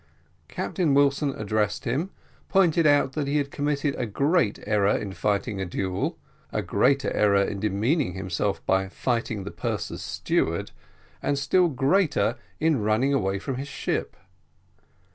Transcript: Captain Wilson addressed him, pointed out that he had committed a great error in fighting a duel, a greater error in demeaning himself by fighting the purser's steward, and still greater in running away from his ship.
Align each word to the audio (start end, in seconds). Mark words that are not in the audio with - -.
Captain 0.47 0.95
Wilson 0.95 1.29
addressed 1.37 1.85
him, 1.85 2.09
pointed 2.49 2.87
out 2.87 3.13
that 3.13 3.27
he 3.27 3.37
had 3.37 3.51
committed 3.51 3.93
a 3.97 4.07
great 4.07 4.57
error 4.65 4.97
in 4.97 5.13
fighting 5.13 5.61
a 5.61 5.65
duel, 5.67 6.17
a 6.51 6.63
greater 6.63 7.11
error 7.11 7.43
in 7.43 7.59
demeaning 7.59 8.13
himself 8.13 8.65
by 8.65 8.87
fighting 8.89 9.43
the 9.43 9.51
purser's 9.51 10.01
steward, 10.01 10.71
and 11.21 11.37
still 11.37 11.67
greater 11.67 12.35
in 12.59 12.81
running 12.81 13.13
away 13.13 13.37
from 13.37 13.57
his 13.57 13.67
ship. 13.67 14.17